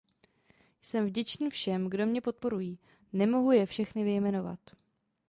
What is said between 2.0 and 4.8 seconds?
mě podporují; nemohu je všechny vyjmenovat.